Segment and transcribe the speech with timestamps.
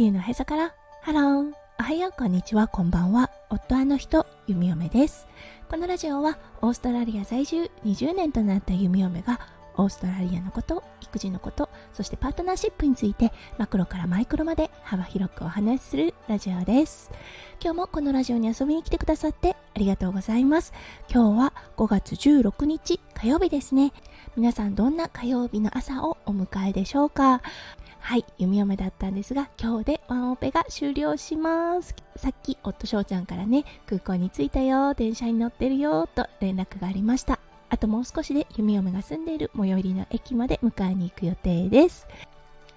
[0.00, 0.74] 球のへそから。
[1.02, 2.68] ハローおはようこんにちは。
[2.68, 3.30] こんばんは。
[3.50, 5.28] 夫あの人弓嫁です。
[5.68, 9.38] このラジオはオーストラリア在住20年となった弓嫁が
[9.76, 17.10] オーストラリアのこと育児のことそしてパートナーシップについてマクロからマイクロまで幅広くお話しするラジオです。
[17.62, 20.72] 今日もこのラジオに遊びに来てくださってありがとうございます。
[21.12, 23.92] 今日は5月16日火曜日ですね。
[24.36, 27.42] 皆さんどんな火曜日の朝をお迎えでしょうか？
[28.00, 42.08] はい弓嫁だったんですが今日でワンオペが終了しますさっき夫翔ちゃんからね空港に着いたよ電車に乗ってるよと連絡がありましたあともう少しで弓嫁が住んでいる最寄りの駅まで迎えに行く予定です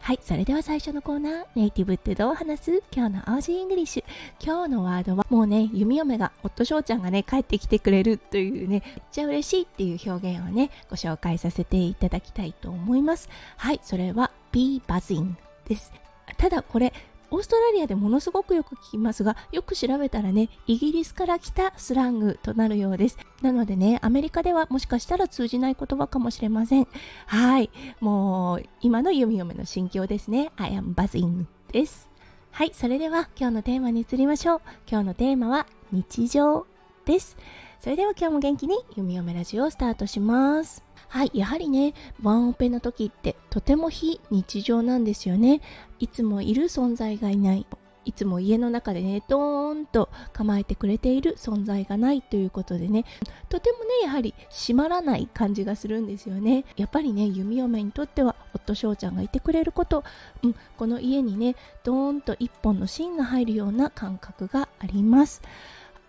[0.03, 2.83] はい、それでは最初のコーナー、ネイティブってどう話す？
[2.93, 4.03] 今日の Aussie English。
[4.43, 13.29] 今日のワードは、もうね、弓嫁が、夫翔ちゃんがね、帰ってきてくれるというね、めっちゃ嬉しいっていう表現をね、ご紹介させていただきたいと思います。
[13.55, 15.33] はい、それは、be buzzing
[15.67, 15.91] です。
[16.37, 16.93] ただこれ、
[17.31, 23.17] オーストラリアでものすごくよく聞きますが、よく調べたらね、イギリスから来たスラングとなるようです。
[23.41, 26.87] なのでね、アメリカではもしかしたら通じない言葉かもしれません。
[27.25, 27.71] はい。
[27.99, 30.51] もう、今の弓嫁の心境ですね。
[30.57, 32.07] I am buzzing です。
[32.51, 32.71] はい。
[32.75, 34.61] それでは今日のテーマに移りましょう。
[34.87, 36.67] 今日のテーマは日常
[37.05, 37.35] です。
[37.83, 40.85] それでは今日も元気に弓嫁ラジオをスタートします。
[41.09, 45.59] はい、やはりね、ワンオペの時ってとても非日常なんですよね。
[45.99, 47.65] いつもいる存在がいない。
[48.05, 53.03] いつも家の中でね、ドーンと構えてくれている存在がないということでね、
[53.49, 56.63] とてもね、やはり閉まらない感じがするんですよね。
[56.77, 60.05] やっぱりね、弓嫁にとっては、夫翔ちゃんがいてくれること、
[60.41, 65.41] うん、この家にね、ドーンと一本の芯が入るような感覚があります。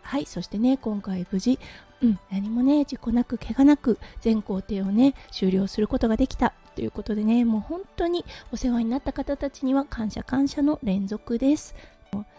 [0.05, 1.59] はい、そしてね、今回無事、
[2.03, 11.75] うん、何もね、事故なく、怪我なく、全工程をね、終了することができたということでね、もう本当にお世話になった方たちには感謝感謝の連続です。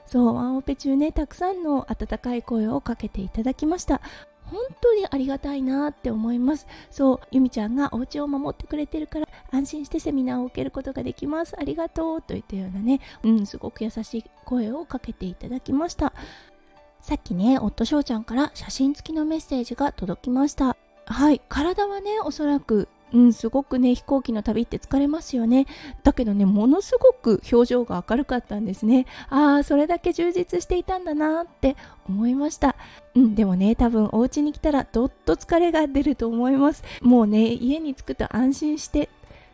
[0.05, 3.99] そう、ワンオペ中ね、たくさんの温かい声をかけていただきました。
[4.45, 6.67] 本当にありがたいなって思います。
[6.91, 11.55] そう、ゆみちゃんがお家を守ってくれてるから安心してセミナーを受けることができます。
[11.59, 16.13] ありがとうといったようなね、うん、すごく優しい声をかけていただきました。
[17.05, 20.75] さっきね、夫翔ちゃんから写真付きのメッセージが届きました。
[21.05, 25.67] はい、体はね、おそらくうん、すごくね、飛行機の旅って疲れますよね。
[26.03, 29.05] だけどね、ものすごく表情が明るかったんですね。
[29.29, 31.75] ああ、それだけ充実していたんだなって
[32.09, 32.75] 思いました。
[33.13, 36.83] うん、でもね、多分お家に来たらどっと疲れが出ると思います。
[37.01, 39.09] もうね、家に着くと安心して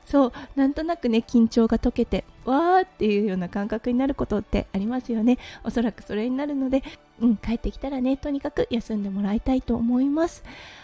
[0.06, 5.38] そうなんとなくね緊張が解けてわーっていうような感覚になることってありますよね。
[5.64, 6.84] おそらくそれになるので、
[7.20, 10.44] うん、帰ってきたらねとにかく休んでもらいたいと思います。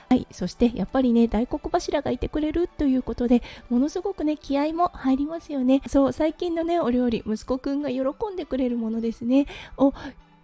[0.10, 5.82] はいそしてやっぱりね大黒柱がいてくれるということでものすごくね気合も入りますよね。
[5.88, 8.02] そう最近のねお料理息子くんが喜
[8.32, 9.48] んでくれるものですね。
[9.78, 9.94] を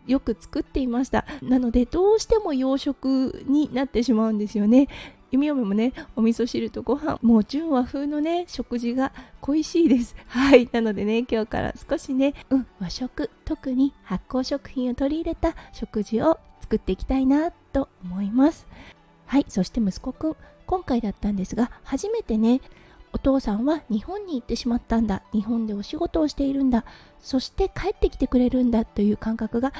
[0.06, 1.26] よく作っていました。
[1.42, 4.90] なのでどうしても洋食になってしまうんですよね。
[5.34, 9.12] 弓嫁もねお味噌汁とご飯もう純和風のね食事が
[9.42, 18.68] 恋しいです はいなのでね今日から少しねうん和食特に発酵食品を取り入れた食事を作っていきたいなと思います
[19.26, 20.36] はいそして息子くん
[20.68, 22.62] 今回だったんですが初めてね
[23.12, 26.86] お父さんは日本に行ってしまったんだ日本でお仕事をしているんだ
[27.20, 29.74] そして帰ってきてくれるんだという感覚が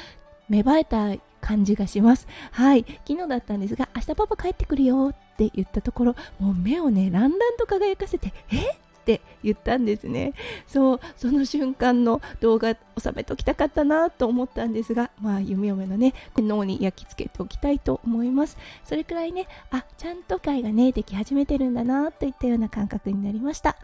[0.48, 2.26] 芽生えた感じがします。
[2.52, 2.86] はい。
[3.06, 8.76] 昨日だったんですが、明日パパ帰ってくるよって言ったところ、もう目をね、ランランと輝かせて、えっ？
[9.04, 10.32] て言ったんですね。
[10.66, 18.56] そうその瞬間の動画収めときたかったなと思ったんですがまあ弓嫁のね脳に焼き付けておきたいと思います。
[18.82, 23.76] それくらいねあちゃんと会がねでき始めてるんだなといったような感覚になりました。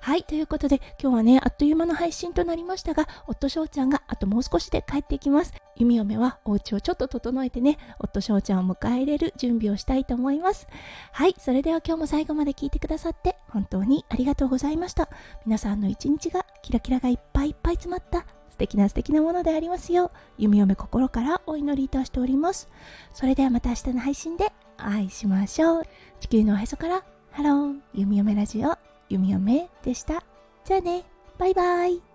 [0.00, 5.54] はいということで今日はねあっという間の配信となりましたが夫翔ちゃんがあともう少しで帰ってきます。
[5.76, 10.68] 弓嫁はお家をちょっと整えてね夫翔ちゃんを迎え入れる準備をしたいと思います。
[11.12, 15.08] はいそれでは今日も最後まで聞いてくださって本当にありがとうございました。
[15.46, 22.68] 皆さんの一日がキラキラがいっぱいいっぱい詰まった素敵な素敵なものでありますよう弓嫁心からお祈りいたしております。
[23.12, 25.82] それではまた明日の配信でお会いしましょう。
[26.20, 28.76] 地球のおへそからハロー弓嫁ラジオ
[29.08, 30.22] 弓嫁でした。
[30.64, 31.04] じゃあね
[31.36, 32.13] バイバイ。